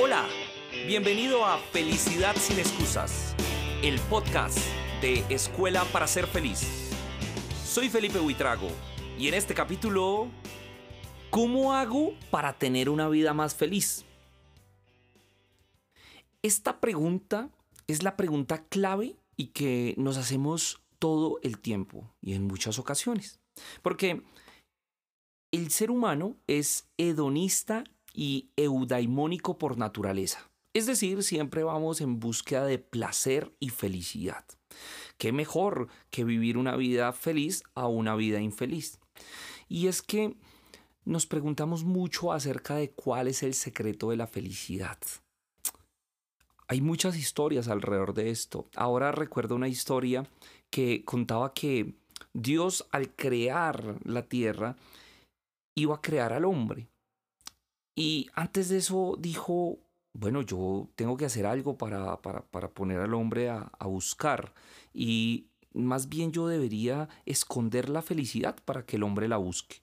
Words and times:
Hola, 0.00 0.28
bienvenido 0.86 1.44
a 1.44 1.58
Felicidad 1.58 2.36
sin 2.36 2.58
excusas, 2.58 3.34
el 3.82 3.98
podcast 4.10 4.58
de 5.00 5.24
Escuela 5.28 5.84
para 5.86 6.06
ser 6.06 6.26
feliz. 6.26 6.92
Soy 7.64 7.88
Felipe 7.88 8.20
Huitrago 8.20 8.68
y 9.18 9.28
en 9.28 9.34
este 9.34 9.54
capítulo, 9.54 10.28
¿cómo 11.30 11.74
hago 11.74 12.12
para 12.30 12.52
tener 12.52 12.90
una 12.90 13.08
vida 13.08 13.32
más 13.34 13.54
feliz? 13.54 14.04
Esta 16.42 16.78
pregunta 16.78 17.48
es 17.86 18.02
la 18.02 18.16
pregunta 18.16 18.64
clave 18.68 19.16
y 19.36 19.48
que 19.48 19.94
nos 19.96 20.16
hacemos 20.16 20.80
todo 20.98 21.38
el 21.42 21.58
tiempo 21.58 22.14
y 22.20 22.34
en 22.34 22.46
muchas 22.46 22.78
ocasiones. 22.78 23.40
Porque 23.82 24.22
el 25.52 25.70
ser 25.70 25.90
humano 25.90 26.36
es 26.46 26.88
hedonista 26.98 27.84
y 28.12 28.50
eudaimónico 28.56 29.58
por 29.58 29.78
naturaleza. 29.78 30.50
Es 30.74 30.86
decir, 30.86 31.22
siempre 31.22 31.62
vamos 31.62 32.00
en 32.00 32.20
búsqueda 32.20 32.64
de 32.66 32.78
placer 32.78 33.54
y 33.58 33.70
felicidad. 33.70 34.44
¿Qué 35.16 35.32
mejor 35.32 35.88
que 36.10 36.24
vivir 36.24 36.58
una 36.58 36.76
vida 36.76 37.12
feliz 37.12 37.62
a 37.74 37.86
una 37.88 38.14
vida 38.14 38.40
infeliz? 38.40 39.00
Y 39.68 39.88
es 39.88 40.02
que 40.02 40.36
nos 41.04 41.26
preguntamos 41.26 41.84
mucho 41.84 42.32
acerca 42.32 42.76
de 42.76 42.90
cuál 42.90 43.28
es 43.28 43.42
el 43.42 43.54
secreto 43.54 44.10
de 44.10 44.16
la 44.16 44.26
felicidad. 44.26 44.98
Hay 46.68 46.82
muchas 46.82 47.16
historias 47.16 47.68
alrededor 47.68 48.12
de 48.12 48.30
esto. 48.30 48.68
Ahora 48.76 49.10
recuerdo 49.10 49.56
una 49.56 49.68
historia 49.68 50.28
que 50.70 51.04
contaba 51.04 51.54
que 51.54 51.94
Dios 52.32 52.86
al 52.90 53.14
crear 53.14 53.98
la 54.04 54.22
tierra 54.22 54.76
iba 55.74 55.96
a 55.96 56.00
crear 56.00 56.32
al 56.32 56.44
hombre. 56.44 56.88
Y 57.96 58.28
antes 58.34 58.68
de 58.68 58.78
eso 58.78 59.16
dijo, 59.18 59.78
bueno, 60.14 60.42
yo 60.42 60.88
tengo 60.94 61.16
que 61.16 61.24
hacer 61.24 61.46
algo 61.46 61.76
para, 61.76 62.20
para, 62.20 62.70
poner 62.70 63.00
al 63.00 63.14
hombre 63.14 63.48
a, 63.48 63.70
a 63.78 63.86
buscar. 63.86 64.54
Y 64.92 65.46
más 65.72 66.08
bien 66.08 66.32
yo 66.32 66.46
debería 66.46 67.08
esconder 67.26 67.88
la 67.88 68.02
felicidad 68.02 68.56
para 68.64 68.84
que 68.84 68.96
el 68.96 69.02
hombre 69.02 69.28
la 69.28 69.36
busque. 69.36 69.82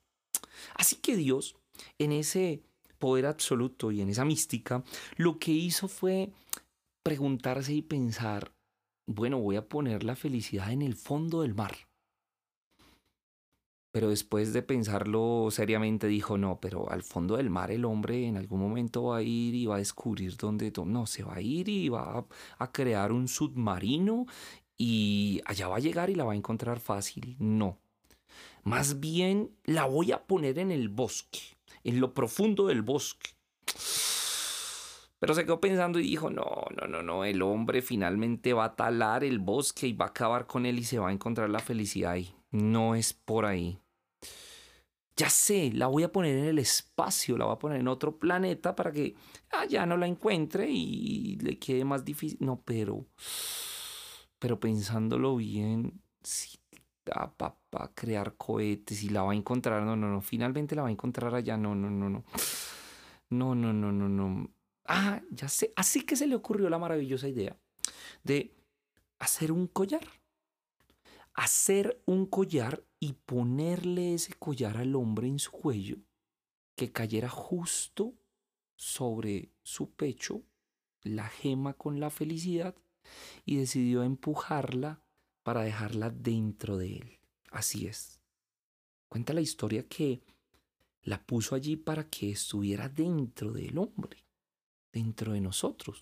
Así 0.76 0.98
que 0.98 1.16
Dios, 1.16 1.56
en 1.98 2.12
ese 2.12 2.62
poder 3.00 3.26
absoluto 3.26 3.92
y 3.92 4.02
en 4.02 4.10
esa 4.10 4.26
mística, 4.26 4.84
lo 5.18 5.38
que 5.38 5.52
hizo 5.52 5.88
fue 5.88 6.32
preguntarse 7.04 7.74
y 7.74 7.82
pensar, 7.82 8.52
bueno, 9.06 9.40
voy 9.40 9.56
a 9.56 9.68
poner 9.68 10.04
la 10.04 10.16
felicidad 10.16 10.72
en 10.72 10.82
el 10.82 10.96
fondo 10.96 11.42
del 11.42 11.54
mar. 11.54 11.76
Pero 13.96 14.10
después 14.10 14.52
de 14.52 14.62
pensarlo 14.62 15.48
seriamente 15.52 16.08
dijo, 16.08 16.38
no, 16.38 16.60
pero 16.60 16.92
al 16.92 17.02
fondo 17.02 17.38
del 17.38 17.50
mar 17.50 17.72
el 17.72 17.86
hombre 17.86 18.28
en 18.28 18.36
algún 18.36 18.60
momento 18.60 19.04
va 19.06 19.18
a 19.18 19.22
ir 19.22 19.56
y 19.56 19.68
va 19.68 19.76
a 19.76 19.78
descubrir 19.78 20.36
dónde, 20.36 20.74
no, 20.86 21.06
se 21.06 21.24
va 21.24 21.36
a 21.36 21.42
ir 21.42 21.70
y 21.70 21.88
va 21.88 22.26
a, 22.60 22.72
crear 22.74 23.14
un 23.14 23.30
submarino 23.30 24.26
y 24.78 25.42
allá 25.46 25.70
va 25.70 25.78
a 25.78 25.80
llegar 25.80 26.10
y 26.10 26.16
la 26.16 26.26
va 26.26 26.34
a 26.34 26.36
encontrar 26.36 26.82
fácil. 26.82 27.38
No. 27.40 27.78
Más 28.64 29.00
bien 29.00 29.52
la 29.64 29.86
voy 29.86 30.12
a 30.12 30.28
poner 30.28 30.60
en 30.60 30.72
el 30.72 30.90
bosque, 30.90 31.40
en 31.86 32.02
lo 32.02 32.14
profundo 32.14 32.68
del 32.68 32.82
bosque. 32.82 33.30
Pero 35.26 35.34
se 35.34 35.44
quedó 35.44 35.60
pensando 35.60 36.00
y 36.00 36.04
dijo, 36.04 36.30
no, 36.30 36.46
no, 36.80 36.88
no, 36.88 37.02
no, 37.02 37.26
el 37.26 37.42
hombre 37.42 37.82
finalmente 37.82 38.54
va 38.54 38.66
a 38.66 38.76
talar 38.76 39.24
el 39.24 39.40
bosque 39.40 39.88
y 39.88 39.94
va 39.94 40.06
a 40.06 40.10
acabar 40.10 40.46
con 40.46 40.68
él 40.68 40.78
y 40.78 40.84
se 40.84 41.00
va 41.00 41.10
a 41.10 41.12
encontrar 41.12 41.50
la 41.50 41.58
felicidad 41.58 42.12
ahí. 42.12 42.36
No 42.52 42.94
es 42.94 43.14
por 43.14 43.48
ahí. 43.48 43.80
Ya 45.16 45.32
sé, 45.32 45.72
la 45.74 45.88
voy 45.88 46.04
a 46.04 46.12
poner 46.12 46.38
en 46.38 46.46
el 46.46 46.60
espacio, 46.60 47.40
la 47.40 47.46
voy 47.46 47.56
a 47.56 47.58
poner 47.58 47.80
en 47.80 47.88
otro 47.88 48.20
planeta 48.20 48.76
para 48.76 48.92
que 48.92 49.16
allá 49.50 49.82
ah, 49.82 49.86
no 49.88 49.98
la 49.98 50.06
encuentre 50.06 50.70
y 50.70 51.38
le 51.38 51.58
quede 51.58 51.84
más 51.86 52.06
difícil. 52.06 52.38
No, 52.42 52.62
pero, 52.64 53.08
pero 54.38 54.60
pensándolo 54.60 55.38
bien, 55.38 56.04
si 56.22 56.60
va 57.10 57.34
a 57.72 57.92
crear 57.96 58.36
cohetes 58.36 59.02
y 59.02 59.10
la 59.10 59.24
va 59.24 59.32
a 59.32 59.36
encontrar, 59.36 59.82
no, 59.82 59.96
no, 59.96 60.08
no, 60.08 60.22
finalmente 60.22 60.76
la 60.76 60.84
va 60.84 60.90
a 60.90 60.92
encontrar 60.92 61.34
allá, 61.34 61.58
no, 61.58 61.74
no, 61.74 61.90
no, 61.90 62.12
no. 62.12 62.24
No, 63.32 63.56
no, 63.56 63.74
no, 63.74 63.92
no, 63.92 64.08
no. 64.08 64.55
Ah, 64.86 65.22
ya 65.32 65.50
sé. 65.50 65.74
Así 65.76 66.02
que 66.02 66.16
se 66.16 66.28
le 66.28 66.36
ocurrió 66.36 66.70
la 66.70 66.78
maravillosa 66.78 67.28
idea 67.28 67.58
de 68.24 68.56
hacer 69.20 69.52
un 69.52 69.68
collar. 69.68 70.08
Hacer 71.34 72.02
un 72.06 72.28
collar 72.28 72.84
y 73.00 73.14
ponerle 73.14 74.14
ese 74.14 74.34
collar 74.34 74.78
al 74.78 74.96
hombre 74.96 75.28
en 75.28 75.40
su 75.40 75.52
cuello 75.52 75.98
que 76.76 76.92
cayera 76.92 77.30
justo 77.30 78.14
sobre 78.76 79.52
su 79.62 79.92
pecho, 79.92 80.44
la 81.02 81.28
gema 81.28 81.74
con 81.74 82.00
la 82.00 82.10
felicidad, 82.10 82.76
y 83.46 83.58
decidió 83.58 84.04
empujarla 84.04 85.02
para 85.44 85.62
dejarla 85.62 86.10
dentro 86.10 86.78
de 86.78 86.98
él. 86.98 87.20
Así 87.52 87.86
es. 87.86 88.22
Cuenta 89.08 89.34
la 89.34 89.42
historia 89.42 89.88
que 89.88 90.24
la 91.04 91.24
puso 91.24 91.56
allí 91.56 91.76
para 91.76 92.10
que 92.10 92.32
estuviera 92.32 92.90
dentro 92.90 93.52
del 93.52 93.78
hombre 93.78 94.25
dentro 94.96 95.34
de 95.34 95.42
nosotros. 95.42 96.02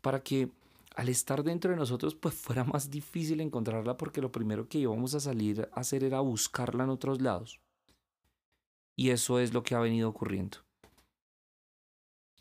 Para 0.00 0.22
que 0.22 0.50
al 0.94 1.08
estar 1.08 1.42
dentro 1.42 1.72
de 1.72 1.76
nosotros 1.76 2.14
pues 2.14 2.34
fuera 2.34 2.62
más 2.62 2.88
difícil 2.88 3.40
encontrarla 3.40 3.96
porque 3.96 4.22
lo 4.22 4.30
primero 4.30 4.68
que 4.68 4.78
íbamos 4.78 5.14
a 5.14 5.20
salir 5.20 5.68
a 5.72 5.80
hacer 5.80 6.04
era 6.04 6.20
buscarla 6.20 6.84
en 6.84 6.90
otros 6.90 7.20
lados. 7.20 7.60
Y 8.96 9.10
eso 9.10 9.40
es 9.40 9.52
lo 9.52 9.64
que 9.64 9.74
ha 9.74 9.80
venido 9.80 10.08
ocurriendo. 10.08 10.58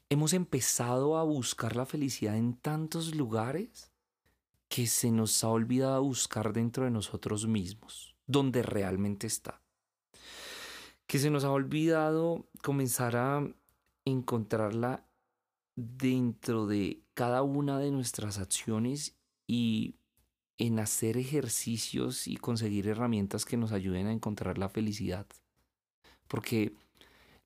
Hemos 0.09 0.33
empezado 0.33 1.17
a 1.17 1.23
buscar 1.23 1.75
la 1.75 1.87
felicidad 1.87 2.37
en 2.37 2.53
tantos 2.53 3.15
lugares 3.15 3.91
que 4.69 4.85
se 4.85 5.09
nos 5.09 5.43
ha 5.43 5.49
olvidado 5.49 6.03
buscar 6.03 6.53
dentro 6.53 6.85
de 6.85 6.91
nosotros 6.91 7.47
mismos, 7.47 8.15
donde 8.27 8.61
realmente 8.61 9.25
está. 9.25 9.61
Que 11.07 11.17
se 11.17 11.31
nos 11.31 11.43
ha 11.43 11.49
olvidado 11.49 12.45
comenzar 12.61 13.15
a 13.15 13.47
encontrarla 14.05 15.03
dentro 15.75 16.67
de 16.67 17.01
cada 17.13 17.41
una 17.43 17.79
de 17.79 17.91
nuestras 17.91 18.37
acciones 18.37 19.15
y 19.47 19.95
en 20.57 20.79
hacer 20.79 21.17
ejercicios 21.17 22.27
y 22.27 22.37
conseguir 22.37 22.87
herramientas 22.87 23.45
que 23.45 23.57
nos 23.57 23.71
ayuden 23.71 24.07
a 24.07 24.11
encontrar 24.11 24.57
la 24.57 24.69
felicidad. 24.69 25.25
Porque 26.27 26.73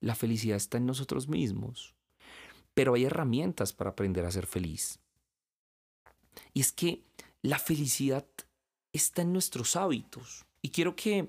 la 0.00 0.14
felicidad 0.14 0.56
está 0.56 0.78
en 0.78 0.86
nosotros 0.86 1.28
mismos. 1.28 1.94
Pero 2.74 2.94
hay 2.94 3.04
herramientas 3.04 3.72
para 3.72 3.90
aprender 3.90 4.24
a 4.24 4.30
ser 4.30 4.46
feliz. 4.46 5.00
Y 6.54 6.60
es 6.60 6.70
que 6.70 7.02
la 7.42 7.58
felicidad 7.58 8.26
está 8.92 9.22
en 9.22 9.32
nuestros 9.32 9.74
hábitos. 9.74 10.44
Y 10.62 10.70
quiero 10.70 10.94
que 10.94 11.28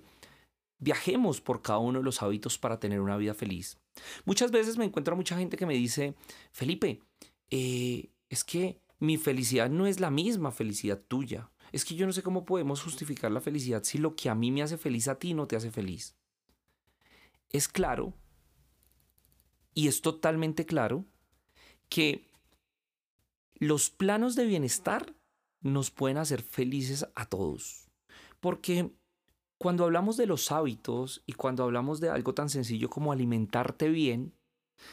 viajemos 0.78 1.42
por 1.42 1.62
cada 1.62 1.80
uno 1.80 2.00
de 2.00 2.06
los 2.06 2.22
hábitos 2.22 2.58
para 2.60 2.80
tener 2.80 3.02
una 3.02 3.18
vida 3.18 3.34
feliz. 3.34 3.79
Muchas 4.26 4.52
veces 4.52 4.78
me 4.78 4.86
encuentro 4.86 5.16
mucha 5.16 5.38
gente 5.38 5.58
que 5.58 5.66
me 5.66 5.74
dice, 5.74 6.16
Felipe, 6.52 7.02
eh, 7.50 8.10
es 8.30 8.44
que 8.44 8.82
mi 9.00 9.18
felicidad 9.18 9.70
no 9.70 9.88
es 9.88 10.00
la 10.00 10.12
misma 10.12 10.52
felicidad 10.52 11.02
tuya. 11.08 11.52
Es 11.72 11.86
que 11.86 11.96
yo 11.96 12.06
no 12.06 12.14
sé 12.14 12.24
cómo 12.24 12.46
podemos 12.46 12.82
justificar 12.82 13.32
la 13.32 13.42
felicidad 13.42 13.84
si 13.84 13.98
lo 13.98 14.16
que 14.16 14.30
a 14.30 14.36
mí 14.36 14.52
me 14.52 14.62
hace 14.62 14.78
feliz 14.78 15.08
a 15.08 15.20
ti 15.20 15.34
no 15.34 15.48
te 15.48 15.56
hace 15.56 15.72
feliz. 15.72 16.16
Es 17.50 17.68
claro, 17.68 18.14
y 19.74 19.88
es 19.88 20.02
totalmente 20.02 20.66
claro, 20.66 21.06
que 21.88 22.26
los 23.56 23.90
planos 23.90 24.36
de 24.36 24.46
bienestar 24.46 25.16
nos 25.62 25.92
pueden 25.92 26.18
hacer 26.18 26.42
felices 26.42 27.06
a 27.16 27.26
todos. 27.26 27.90
Porque 28.40 28.92
cuando 29.60 29.84
hablamos 29.84 30.16
de 30.16 30.26
los 30.26 30.52
hábitos 30.54 31.22
y 31.26 31.34
cuando 31.34 31.64
hablamos 31.66 32.00
de 32.00 32.10
algo 32.10 32.34
tan 32.34 32.50
sencillo 32.50 32.90
como 32.90 33.12
alimentarte 33.12 33.90
bien, 33.90 34.34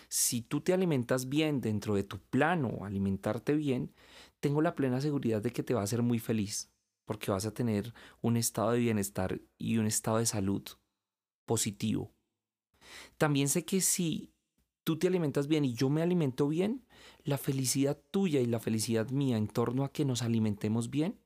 si 0.08 0.42
tú 0.42 0.60
te 0.60 0.72
alimentas 0.72 1.28
bien 1.28 1.60
dentro 1.60 1.94
de 1.94 2.02
tu 2.02 2.18
plano, 2.18 2.84
alimentarte 2.84 3.54
bien, 3.54 3.94
tengo 4.40 4.60
la 4.60 4.74
plena 4.74 5.00
seguridad 5.00 5.40
de 5.40 5.52
que 5.52 5.62
te 5.62 5.72
va 5.72 5.82
a 5.82 5.84
hacer 5.84 6.02
muy 6.02 6.18
feliz, 6.18 6.72
porque 7.04 7.30
vas 7.30 7.46
a 7.46 7.54
tener 7.54 7.94
un 8.20 8.36
estado 8.36 8.72
de 8.72 8.80
bienestar 8.80 9.40
y 9.56 9.78
un 9.78 9.86
estado 9.86 10.18
de 10.18 10.26
salud 10.26 10.64
positivo. 11.46 12.12
También 13.18 13.48
sé 13.48 13.64
que 13.64 13.80
si 13.80 14.32
tú 14.82 14.98
te 14.98 15.06
alimentas 15.06 15.46
bien 15.46 15.64
y 15.64 15.74
yo 15.74 15.90
me 15.90 16.02
alimento 16.02 16.48
bien, 16.48 16.84
la 17.22 17.38
felicidad 17.38 18.02
tuya 18.10 18.40
y 18.40 18.46
la 18.46 18.58
felicidad 18.58 19.10
mía 19.10 19.36
en 19.36 19.46
torno 19.46 19.84
a 19.84 19.92
que 19.92 20.04
nos 20.04 20.22
alimentemos 20.22 20.90
bien 20.90 21.20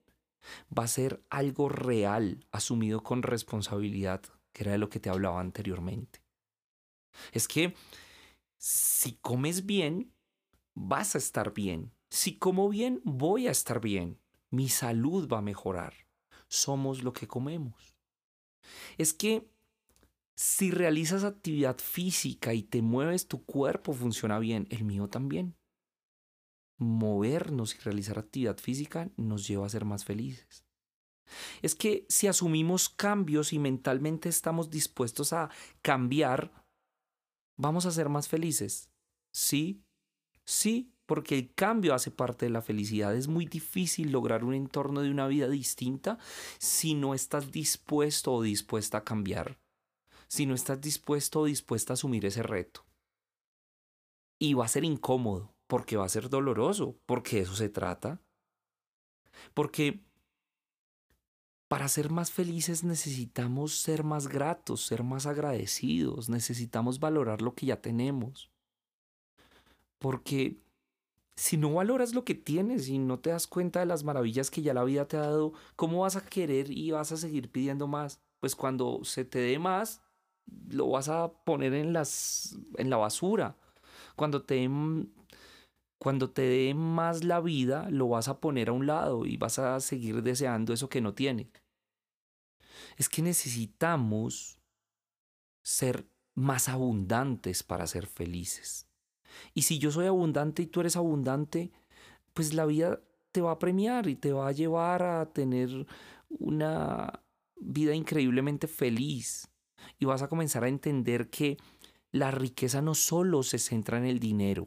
va 0.77 0.85
a 0.85 0.89
ser 0.89 1.23
algo 1.31 1.69
real, 1.69 2.47
asumido 2.51 3.03
con 3.03 3.23
responsabilidad, 3.23 4.23
que 4.53 4.65
era 4.65 4.73
de 4.73 4.79
lo 4.79 4.89
que 4.89 5.01
te 5.01 5.11
hablaba 5.11 5.41
anteriormente. 5.41 6.23
Es 7.33 7.49
que 7.49 7.75
si 8.57 9.15
comes 9.17 9.67
bien, 9.67 10.13
vas 10.75 11.15
a 11.15 11.19
estar 11.19 11.53
bien. 11.55 11.93
Si 12.11 12.39
como 12.39 12.69
bien, 12.69 13.01
voy 13.05 13.47
a 13.47 13.51
estar 13.51 13.81
bien. 13.81 14.19
Mi 14.51 14.69
salud 14.69 15.29
va 15.29 15.39
a 15.39 15.43
mejorar. 15.43 15.95
Somos 16.49 17.03
lo 17.03 17.13
que 17.13 17.29
comemos. 17.29 17.97
es 18.99 19.15
que 19.15 19.49
si 20.35 20.71
realizas 20.71 21.25
actividad 21.25 21.79
física 21.79 22.55
y 22.55 22.63
te 22.63 22.83
mueves, 22.83 23.29
tu 23.29 23.45
cuerpo 23.45 23.93
funciona 23.93 24.39
bien, 24.39 24.67
el 24.71 24.85
mío 24.85 25.09
también. 25.09 25.55
Movernos 26.81 27.77
y 27.77 27.79
realizar 27.79 28.19
actividad 28.19 28.59
física 28.59 29.09
nos 29.17 29.47
lleva 29.47 29.67
a 29.67 29.71
ser 29.71 29.85
más 29.85 30.05
felices. 30.05 30.65
Es 31.63 31.77
que 31.77 32.05
si 32.09 32.27
asumimos 32.27 32.89
cambios 32.89 33.53
y 33.53 33.61
mentalmente 33.61 34.29
estamos 34.29 34.71
dispuestos 34.71 35.33
a 35.33 35.51
cambiar, 35.81 36.53
vamos 37.57 37.87
a 37.87 37.93
ser 37.93 38.09
más 38.09 38.27
felices. 38.27 38.91
Sí, 39.33 39.85
sí, 40.45 40.93
porque 41.07 41.39
el 41.39 41.55
cambio 41.55 41.95
hace 41.95 42.11
parte 42.11 42.47
de 42.47 42.51
la 42.51 42.63
felicidad. 42.63 43.15
Es 43.15 43.29
muy 43.29 43.47
difícil 43.47 44.11
lograr 44.11 44.43
un 44.43 44.55
entorno 44.55 45.03
de 45.03 45.11
una 45.11 45.29
vida 45.29 45.49
distinta 45.49 46.19
si 46.59 46.95
no 46.95 47.15
estás 47.15 47.53
dispuesto 47.53 48.33
o 48.33 48.43
dispuesta 48.43 48.99
a 48.99 49.05
cambiar 49.05 49.61
si 50.31 50.47
no 50.47 50.55
estás 50.55 50.81
dispuesto 50.81 51.41
o 51.41 51.45
dispuesta 51.45 51.93
a 51.93 51.95
asumir 51.95 52.25
ese 52.25 52.45
reto. 52.45 52.87
Y 54.39 54.55
va 54.55 54.65
a 54.65 54.69
ser 54.69 54.85
incómodo, 54.85 55.53
porque 55.71 55.97
va 55.97 56.05
a 56.05 56.09
ser 56.09 56.29
doloroso, 56.29 56.99
porque 57.07 57.39
eso 57.39 57.55
se 57.55 57.69
trata. 57.69 58.21
Porque 59.55 60.01
para 61.69 61.87
ser 61.87 62.11
más 62.11 62.33
felices 62.33 62.83
necesitamos 62.83 63.77
ser 63.77 64.03
más 64.03 64.27
gratos, 64.27 64.85
ser 64.85 65.05
más 65.05 65.27
agradecidos, 65.27 66.29
necesitamos 66.29 66.99
valorar 66.99 67.41
lo 67.41 67.55
que 67.55 67.67
ya 67.67 67.81
tenemos. 67.81 68.51
Porque 70.01 70.61
si 71.37 71.57
no 71.57 71.73
valoras 71.73 72.15
lo 72.15 72.25
que 72.25 72.35
tienes 72.35 72.89
y 72.89 72.99
no 72.99 73.21
te 73.21 73.31
das 73.31 73.47
cuenta 73.47 73.79
de 73.79 73.87
las 73.87 74.03
maravillas 74.03 74.51
que 74.51 74.63
ya 74.63 74.75
la 74.75 74.83
vida 74.83 75.07
te 75.07 75.19
ha 75.19 75.21
dado, 75.21 75.53
¿cómo 75.77 76.01
vas 76.01 76.17
a 76.17 76.25
querer 76.27 76.69
y 76.69 76.91
vas 76.91 77.13
a 77.13 77.17
seguir 77.17 77.49
pidiendo 77.49 77.87
más? 77.87 78.21
Pues 78.41 78.57
cuando 78.57 79.05
se 79.05 79.25
te 79.25 79.39
dé 79.39 79.61
más, 79.61 80.03
lo 80.69 80.91
vas 80.91 81.09
a 81.09 81.33
poner 81.45 81.75
en, 81.75 81.93
las, 81.93 82.59
en 82.77 82.91
la 82.91 82.97
basura. 82.97 83.57
Cuando 84.17 84.43
te, 84.43 84.69
cuando 86.01 86.31
te 86.31 86.41
dé 86.41 86.73
más 86.73 87.25
la 87.25 87.41
vida, 87.41 87.91
lo 87.91 88.09
vas 88.09 88.29
a 88.29 88.41
poner 88.41 88.71
a 88.71 88.73
un 88.73 88.87
lado 88.87 89.27
y 89.27 89.37
vas 89.37 89.59
a 89.59 89.79
seguir 89.81 90.23
deseando 90.23 90.73
eso 90.73 90.89
que 90.89 91.03
no 91.03 91.13
tiene. 91.13 91.51
Es 92.97 93.11
que 93.11 93.21
necesitamos 93.21 94.59
ser 95.63 96.07
más 96.35 96.71
abundantes 96.71 97.63
para 97.63 97.87
ser 97.87 98.07
felices. 98.07 98.89
Y 99.53 99.63
si 99.63 99.79
yo 99.79 99.91
soy 99.91 100.07
abundante 100.07 100.63
y 100.63 100.67
tú 100.69 100.81
eres 100.81 100.97
abundante, 100.97 101.71
pues 102.33 102.55
la 102.55 102.65
vida 102.65 103.01
te 103.31 103.43
va 103.43 103.51
a 103.51 103.59
premiar 103.59 104.09
y 104.09 104.17
te 104.17 104.33
va 104.33 104.49
a 104.49 104.53
llevar 104.53 105.03
a 105.03 105.27
tener 105.27 105.87
una 106.31 107.23
vida 107.57 107.95
increíblemente 107.95 108.69
feliz 108.69 109.51
y 109.99 110.07
vas 110.07 110.23
a 110.23 110.29
comenzar 110.29 110.65
a 110.65 110.69
entender 110.69 111.29
que 111.29 111.59
la 112.11 112.31
riqueza 112.31 112.81
no 112.81 112.95
solo 112.95 113.43
se 113.43 113.59
centra 113.59 113.99
en 113.99 114.07
el 114.07 114.19
dinero. 114.19 114.67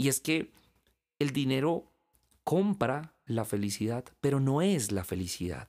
Y 0.00 0.08
es 0.08 0.18
que 0.18 0.50
el 1.18 1.30
dinero 1.34 1.92
compra 2.42 3.14
la 3.26 3.44
felicidad, 3.44 4.02
pero 4.22 4.40
no 4.40 4.62
es 4.62 4.92
la 4.92 5.04
felicidad. 5.04 5.68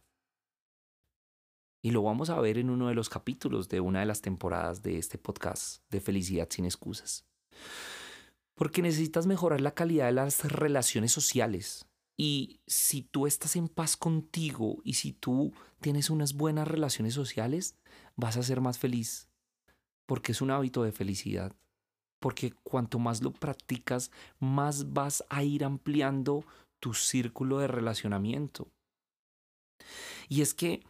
Y 1.82 1.92
lo 1.92 2.02
vamos 2.02 2.30
a 2.30 2.40
ver 2.40 2.58
en 2.58 2.70
uno 2.70 2.88
de 2.88 2.96
los 2.96 3.10
capítulos 3.10 3.68
de 3.68 3.82
una 3.82 4.00
de 4.00 4.06
las 4.06 4.22
temporadas 4.22 4.84
de 4.84 4.98
este 4.98 5.18
podcast 5.18 5.84
de 5.90 6.00
Felicidad 6.00 6.48
sin 6.50 6.64
excusas. 6.64 7.26
Porque 8.56 8.82
necesitas 8.82 9.28
mejorar 9.28 9.60
la 9.60 9.74
calidad 9.74 10.06
de 10.06 10.14
las 10.14 10.46
relaciones 10.50 11.12
sociales. 11.12 11.86
Y 12.16 12.62
si 12.68 13.02
tú 13.02 13.28
estás 13.28 13.58
en 13.58 13.68
paz 13.68 13.98
contigo 13.98 14.78
y 14.86 14.94
si 14.94 15.12
tú 15.12 15.52
tienes 15.82 16.10
unas 16.10 16.36
buenas 16.36 16.70
relaciones 16.70 17.16
sociales, 17.16 17.76
vas 18.16 18.38
a 18.38 18.44
ser 18.44 18.62
más 18.62 18.80
feliz, 18.80 19.28
porque 20.06 20.32
es 20.32 20.40
un 20.40 20.52
hábito 20.52 20.84
de 20.84 20.94
felicidad, 20.94 21.54
porque 22.22 22.54
cuanto 22.64 23.00
más 23.00 23.22
lo 23.22 23.34
practicas, 23.34 24.12
más 24.40 24.94
vas 24.94 25.26
a 25.30 25.44
ir 25.44 25.66
ampliando 25.66 26.46
tu 26.80 26.94
círculo 26.94 27.58
de 27.60 27.68
relacionamiento. 27.68 28.70
Y 30.30 30.42
es 30.42 30.54
que 30.54 30.84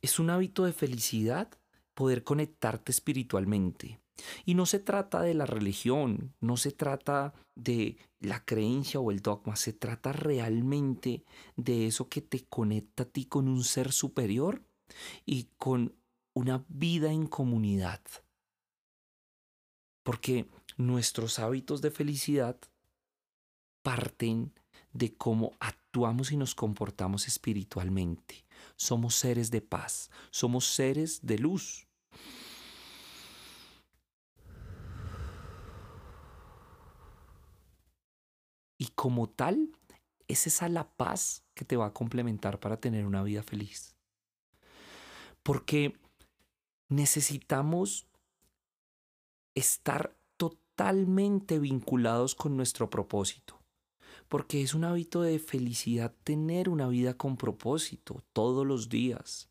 es 0.00 0.18
un 0.18 0.30
hábito 0.30 0.64
de 0.64 0.72
felicidad 0.72 1.50
poder 1.94 2.22
conectarte 2.22 2.92
espiritualmente. 2.92 4.00
Y 4.44 4.54
no 4.54 4.64
se 4.64 4.78
trata 4.78 5.20
de 5.22 5.34
la 5.34 5.44
religión, 5.44 6.34
no 6.40 6.56
se 6.56 6.70
trata 6.70 7.34
de 7.54 7.98
la 8.20 8.44
creencia 8.44 9.00
o 9.00 9.10
el 9.10 9.20
dogma, 9.20 9.56
se 9.56 9.72
trata 9.72 10.12
realmente 10.12 11.24
de 11.56 11.86
eso 11.86 12.08
que 12.08 12.22
te 12.22 12.44
conecta 12.44 13.02
a 13.02 13.06
ti 13.06 13.26
con 13.26 13.48
un 13.48 13.64
ser 13.64 13.92
superior 13.92 14.62
y 15.26 15.48
con 15.58 15.96
una 16.32 16.64
vida 16.68 17.12
en 17.12 17.26
comunidad. 17.26 18.00
Porque 20.02 20.46
nuestros 20.76 21.38
hábitos 21.38 21.80
de 21.82 21.90
felicidad 21.90 22.58
parten 23.82 24.52
de 24.92 25.14
cómo 25.14 25.52
actuamos 25.60 26.32
y 26.32 26.36
nos 26.36 26.54
comportamos 26.54 27.28
espiritualmente. 27.28 28.44
Somos 28.76 29.14
seres 29.14 29.50
de 29.50 29.60
paz, 29.60 30.10
somos 30.30 30.66
seres 30.66 31.20
de 31.22 31.38
luz. 31.38 31.86
Y 38.78 38.88
como 38.88 39.28
tal, 39.28 39.70
es 40.28 40.46
esa 40.46 40.68
la 40.68 40.88
paz 40.88 41.44
que 41.54 41.64
te 41.64 41.76
va 41.76 41.86
a 41.86 41.92
complementar 41.92 42.58
para 42.60 42.78
tener 42.78 43.06
una 43.06 43.22
vida 43.22 43.42
feliz. 43.42 43.96
Porque 45.42 45.96
necesitamos 46.88 48.06
estar 49.54 50.15
totalmente 50.76 51.58
vinculados 51.58 52.34
con 52.34 52.54
nuestro 52.54 52.90
propósito, 52.90 53.58
porque 54.28 54.60
es 54.60 54.74
un 54.74 54.84
hábito 54.84 55.22
de 55.22 55.38
felicidad 55.38 56.14
tener 56.22 56.68
una 56.68 56.86
vida 56.86 57.14
con 57.14 57.38
propósito 57.38 58.22
todos 58.34 58.66
los 58.66 58.90
días. 58.90 59.48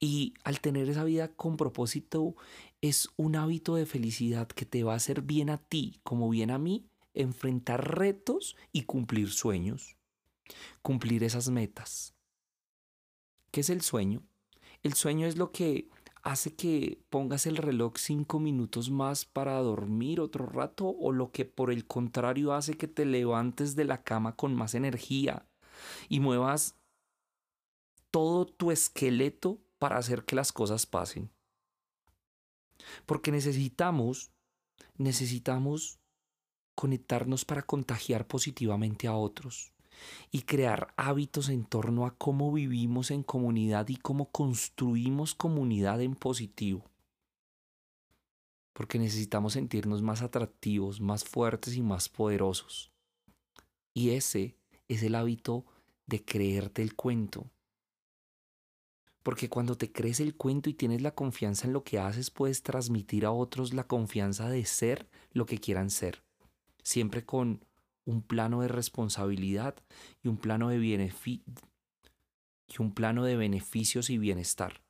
Y 0.00 0.32
al 0.44 0.60
tener 0.60 0.88
esa 0.88 1.04
vida 1.04 1.28
con 1.28 1.58
propósito 1.58 2.36
es 2.80 3.08
un 3.16 3.36
hábito 3.36 3.74
de 3.74 3.84
felicidad 3.84 4.48
que 4.48 4.64
te 4.64 4.82
va 4.82 4.94
a 4.94 4.96
hacer 4.96 5.22
bien 5.22 5.50
a 5.50 5.58
ti 5.58 6.00
como 6.02 6.28
bien 6.30 6.50
a 6.50 6.58
mí 6.58 6.86
enfrentar 7.12 7.96
retos 7.96 8.56
y 8.72 8.82
cumplir 8.82 9.30
sueños, 9.30 9.96
cumplir 10.80 11.22
esas 11.22 11.50
metas. 11.50 12.14
¿Qué 13.50 13.60
es 13.60 13.70
el 13.70 13.82
sueño? 13.82 14.22
El 14.82 14.94
sueño 14.94 15.26
es 15.26 15.36
lo 15.36 15.52
que 15.52 15.88
hace 16.26 16.56
que 16.56 17.00
pongas 17.08 17.46
el 17.46 17.56
reloj 17.56 17.94
cinco 17.98 18.40
minutos 18.40 18.90
más 18.90 19.24
para 19.24 19.54
dormir 19.60 20.18
otro 20.18 20.44
rato 20.46 20.88
o 20.88 21.12
lo 21.12 21.30
que 21.30 21.44
por 21.44 21.70
el 21.70 21.86
contrario 21.86 22.52
hace 22.52 22.76
que 22.76 22.88
te 22.88 23.04
levantes 23.04 23.76
de 23.76 23.84
la 23.84 24.02
cama 24.02 24.34
con 24.34 24.52
más 24.52 24.74
energía 24.74 25.46
y 26.08 26.18
muevas 26.18 26.74
todo 28.10 28.44
tu 28.44 28.72
esqueleto 28.72 29.62
para 29.78 29.98
hacer 29.98 30.24
que 30.24 30.34
las 30.34 30.52
cosas 30.52 30.84
pasen. 30.84 31.30
Porque 33.06 33.30
necesitamos, 33.30 34.32
necesitamos 34.96 36.00
conectarnos 36.74 37.44
para 37.44 37.62
contagiar 37.62 38.26
positivamente 38.26 39.06
a 39.06 39.14
otros 39.14 39.75
y 40.30 40.42
crear 40.42 40.92
hábitos 40.96 41.48
en 41.48 41.64
torno 41.64 42.06
a 42.06 42.14
cómo 42.16 42.52
vivimos 42.52 43.10
en 43.10 43.22
comunidad 43.22 43.88
y 43.88 43.96
cómo 43.96 44.30
construimos 44.30 45.34
comunidad 45.34 46.00
en 46.00 46.14
positivo. 46.14 46.84
Porque 48.72 48.98
necesitamos 48.98 49.54
sentirnos 49.54 50.02
más 50.02 50.22
atractivos, 50.22 51.00
más 51.00 51.24
fuertes 51.24 51.76
y 51.76 51.82
más 51.82 52.08
poderosos. 52.08 52.90
Y 53.94 54.10
ese 54.10 54.56
es 54.88 55.02
el 55.02 55.14
hábito 55.14 55.64
de 56.06 56.24
creerte 56.24 56.82
el 56.82 56.94
cuento. 56.94 57.50
Porque 59.22 59.48
cuando 59.48 59.76
te 59.76 59.90
crees 59.90 60.20
el 60.20 60.36
cuento 60.36 60.70
y 60.70 60.74
tienes 60.74 61.02
la 61.02 61.14
confianza 61.14 61.66
en 61.66 61.72
lo 61.72 61.82
que 61.82 61.98
haces, 61.98 62.30
puedes 62.30 62.62
transmitir 62.62 63.26
a 63.26 63.32
otros 63.32 63.74
la 63.74 63.84
confianza 63.84 64.48
de 64.48 64.64
ser 64.64 65.08
lo 65.32 65.46
que 65.46 65.58
quieran 65.58 65.90
ser. 65.90 66.22
Siempre 66.84 67.24
con 67.24 67.64
un 68.06 68.22
plano 68.22 68.62
de 68.62 68.68
responsabilidad 68.68 69.74
y 70.22 70.28
un 70.28 70.38
plano 70.38 70.70
de, 70.70 70.78
y 70.78 71.42
un 72.78 72.94
plano 72.94 73.24
de 73.24 73.36
beneficios 73.36 74.08
y 74.08 74.18
bienestar. 74.18 74.82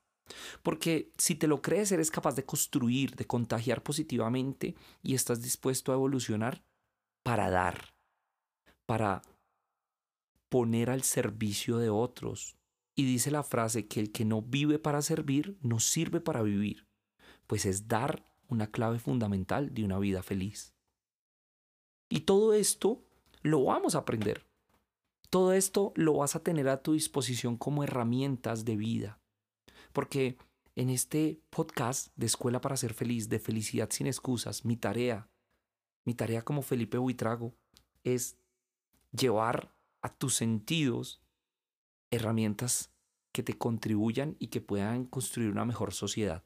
Porque 0.62 1.12
si 1.18 1.34
te 1.34 1.46
lo 1.46 1.62
crees, 1.62 1.92
eres 1.92 2.10
capaz 2.10 2.34
de 2.34 2.44
construir, 2.44 3.16
de 3.16 3.26
contagiar 3.26 3.82
positivamente 3.82 4.74
y 5.02 5.14
estás 5.14 5.42
dispuesto 5.42 5.92
a 5.92 5.94
evolucionar 5.94 6.64
para 7.22 7.50
dar, 7.50 7.94
para 8.86 9.22
poner 10.48 10.90
al 10.90 11.02
servicio 11.02 11.78
de 11.78 11.90
otros. 11.90 12.56
Y 12.94 13.04
dice 13.04 13.30
la 13.30 13.42
frase 13.42 13.86
que 13.86 14.00
el 14.00 14.12
que 14.12 14.24
no 14.24 14.42
vive 14.42 14.78
para 14.78 15.02
servir, 15.02 15.58
no 15.60 15.80
sirve 15.80 16.20
para 16.20 16.42
vivir, 16.42 16.86
pues 17.46 17.66
es 17.66 17.88
dar 17.88 18.26
una 18.48 18.70
clave 18.70 18.98
fundamental 18.98 19.74
de 19.74 19.84
una 19.84 19.98
vida 19.98 20.22
feliz. 20.22 20.74
Y 22.08 22.20
todo 22.20 22.54
esto 22.54 23.05
lo 23.46 23.62
vamos 23.64 23.94
a 23.94 23.98
aprender. 23.98 24.44
Todo 25.30 25.52
esto 25.52 25.92
lo 25.94 26.14
vas 26.14 26.34
a 26.34 26.42
tener 26.42 26.68
a 26.68 26.82
tu 26.82 26.94
disposición 26.94 27.56
como 27.56 27.84
herramientas 27.84 28.64
de 28.64 28.76
vida. 28.76 29.20
Porque 29.92 30.36
en 30.74 30.90
este 30.90 31.40
podcast 31.50 32.08
de 32.16 32.26
Escuela 32.26 32.60
para 32.60 32.76
Ser 32.76 32.92
Feliz, 32.92 33.28
de 33.28 33.38
Felicidad 33.38 33.90
sin 33.90 34.08
Excusas, 34.08 34.64
mi 34.64 34.76
tarea, 34.76 35.30
mi 36.04 36.14
tarea 36.14 36.42
como 36.42 36.62
Felipe 36.62 36.98
Buitrago 36.98 37.54
es 38.02 38.36
llevar 39.12 39.72
a 40.02 40.12
tus 40.12 40.34
sentidos 40.34 41.22
herramientas 42.10 42.92
que 43.32 43.42
te 43.42 43.56
contribuyan 43.56 44.36
y 44.40 44.48
que 44.48 44.60
puedan 44.60 45.04
construir 45.04 45.50
una 45.50 45.64
mejor 45.64 45.92
sociedad. 45.92 46.42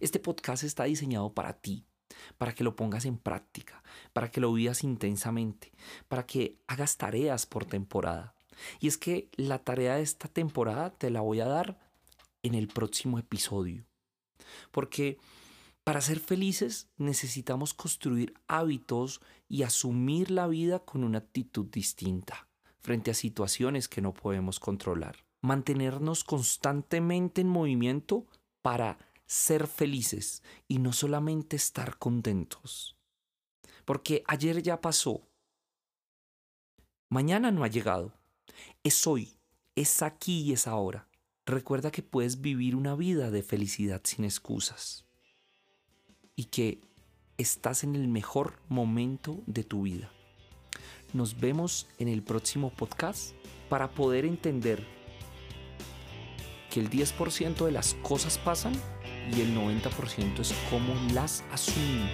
Este 0.00 0.18
podcast 0.20 0.64
está 0.64 0.84
diseñado 0.84 1.32
para 1.32 1.54
ti, 1.54 1.86
para 2.38 2.54
que 2.54 2.64
lo 2.64 2.76
pongas 2.76 3.04
en 3.04 3.18
práctica, 3.18 3.82
para 4.12 4.30
que 4.30 4.40
lo 4.40 4.52
vivas 4.52 4.84
intensamente, 4.84 5.72
para 6.08 6.26
que 6.26 6.58
hagas 6.66 6.96
tareas 6.96 7.46
por 7.46 7.64
temporada. 7.64 8.34
Y 8.80 8.88
es 8.88 8.98
que 8.98 9.28
la 9.36 9.58
tarea 9.58 9.96
de 9.96 10.02
esta 10.02 10.28
temporada 10.28 10.90
te 10.90 11.10
la 11.10 11.20
voy 11.20 11.40
a 11.40 11.46
dar 11.46 11.78
en 12.42 12.54
el 12.54 12.68
próximo 12.68 13.18
episodio. 13.18 13.84
Porque 14.70 15.18
para 15.84 16.00
ser 16.00 16.20
felices 16.20 16.88
necesitamos 16.96 17.74
construir 17.74 18.34
hábitos 18.48 19.20
y 19.48 19.62
asumir 19.62 20.30
la 20.30 20.48
vida 20.48 20.80
con 20.80 21.04
una 21.04 21.18
actitud 21.18 21.66
distinta 21.66 22.48
frente 22.80 23.10
a 23.10 23.14
situaciones 23.14 23.88
que 23.88 24.00
no 24.00 24.12
podemos 24.12 24.60
controlar. 24.60 25.16
Mantenernos 25.42 26.24
constantemente 26.24 27.40
en 27.40 27.48
movimiento 27.48 28.26
para 28.62 28.98
ser 29.26 29.66
felices 29.66 30.42
y 30.68 30.78
no 30.78 30.92
solamente 30.92 31.56
estar 31.56 31.98
contentos. 31.98 32.96
Porque 33.84 34.22
ayer 34.26 34.62
ya 34.62 34.80
pasó. 34.80 35.28
Mañana 37.08 37.50
no 37.50 37.64
ha 37.64 37.68
llegado. 37.68 38.12
Es 38.82 39.06
hoy, 39.06 39.36
es 39.74 40.02
aquí 40.02 40.42
y 40.42 40.52
es 40.52 40.66
ahora. 40.66 41.08
Recuerda 41.44 41.90
que 41.90 42.02
puedes 42.02 42.40
vivir 42.40 42.74
una 42.74 42.94
vida 42.96 43.30
de 43.30 43.42
felicidad 43.42 44.00
sin 44.04 44.24
excusas 44.24 45.04
y 46.34 46.44
que 46.46 46.80
estás 47.38 47.84
en 47.84 47.94
el 47.94 48.08
mejor 48.08 48.60
momento 48.68 49.42
de 49.46 49.62
tu 49.62 49.82
vida. 49.82 50.10
Nos 51.12 51.38
vemos 51.38 51.86
en 51.98 52.08
el 52.08 52.22
próximo 52.22 52.70
podcast 52.70 53.32
para 53.68 53.90
poder 53.90 54.24
entender 54.24 54.86
que 56.70 56.80
el 56.80 56.90
10% 56.90 57.64
de 57.64 57.72
las 57.72 57.94
cosas 57.94 58.38
pasan 58.38 58.74
y 59.34 59.40
el 59.40 59.56
90% 59.56 60.40
es 60.40 60.54
cómo 60.70 60.94
las 61.12 61.44
asumimos. 61.52 62.10